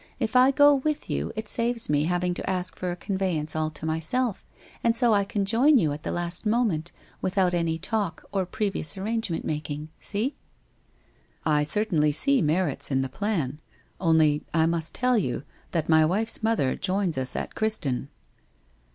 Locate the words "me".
1.87-2.05